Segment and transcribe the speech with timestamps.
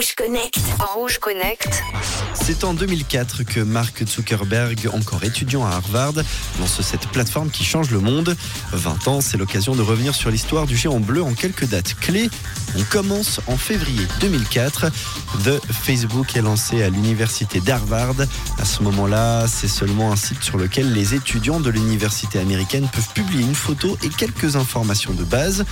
[0.00, 0.58] Connect.
[0.94, 1.82] Rouge Connect.
[2.32, 6.14] C'est en 2004 que Mark Zuckerberg, encore étudiant à Harvard,
[6.58, 8.34] lance cette plateforme qui change le monde.
[8.72, 12.30] 20 ans, c'est l'occasion de revenir sur l'histoire du géant bleu en quelques dates clés.
[12.78, 14.90] On commence en février 2004.
[15.44, 18.14] The Facebook est lancé à l'université d'Harvard.
[18.58, 23.12] À ce moment-là, c'est seulement un site sur lequel les étudiants de l'université américaine peuvent
[23.12, 25.66] publier une photo et quelques informations de base.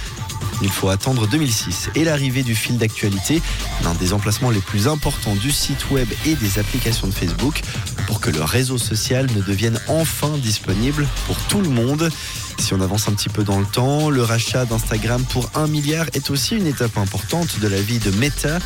[0.61, 3.41] Il faut attendre 2006 et l'arrivée du fil d'actualité,
[3.85, 4.13] l'un des
[4.53, 7.63] les plus importants du site web et des applications de Facebook,
[8.07, 12.11] pour que le réseau social ne devienne enfin disponible pour tout le monde.
[12.59, 16.07] Si on avance un petit peu dans le temps, le rachat d'Instagram pour 1 milliard
[16.15, 18.59] est aussi une étape importante de la vie de Meta.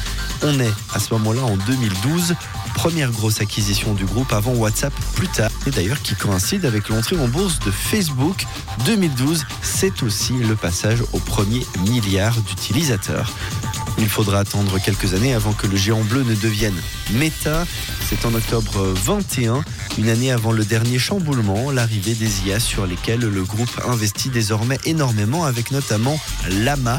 [0.42, 2.34] On est à ce moment-là en 2012,
[2.74, 7.18] première grosse acquisition du groupe avant WhatsApp plus tard, et d'ailleurs qui coïncide avec l'entrée
[7.18, 8.46] en bourse de Facebook.
[8.86, 13.30] 2012, c'est aussi le passage au premier milliard d'utilisateurs.
[13.98, 16.74] Il faudra attendre quelques années avant que le géant bleu ne devienne
[17.12, 17.66] Meta.
[18.08, 19.64] C'est en octobre 21,
[19.98, 24.78] une année avant le dernier chamboulement, l'arrivée des IA sur lesquels le groupe investit désormais
[24.84, 26.18] énormément avec notamment
[26.50, 26.98] Lama.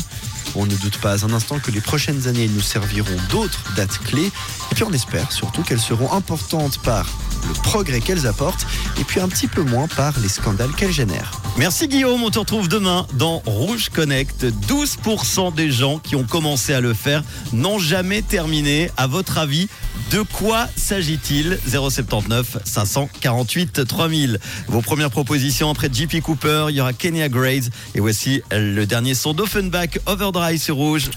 [0.55, 4.31] On ne doute pas un instant que les prochaines années nous serviront d'autres dates clés.
[4.71, 7.07] Et puis on espère surtout qu'elles seront importantes par
[7.47, 8.65] le progrès qu'elles apportent
[8.99, 11.31] et puis un petit peu moins par les scandales qu'elles génèrent.
[11.57, 14.45] Merci Guillaume, on te retrouve demain dans Rouge Connect.
[14.67, 18.89] 12% des gens qui ont commencé à le faire n'ont jamais terminé.
[18.97, 19.69] À votre avis,
[20.11, 21.59] de quoi s'agit-il?
[21.67, 24.39] 079 548 3000.
[24.67, 29.13] Vos premières propositions après JP Cooper, il y aura Kenya Graves et voici le dernier
[29.13, 31.09] son d'Offenbach Overdrive sur Rouge.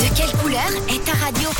[0.00, 1.50] De quelle couleur est ta radio?